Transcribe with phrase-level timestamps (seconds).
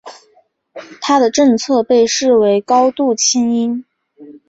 [0.99, 3.85] 他的政策被视为高度亲英。